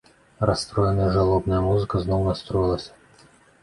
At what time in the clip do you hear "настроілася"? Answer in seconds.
2.33-2.91